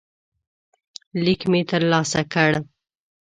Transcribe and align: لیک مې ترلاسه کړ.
لیک 1.23 1.41
مې 1.51 1.61
ترلاسه 1.69 2.21
کړ. 2.33 2.51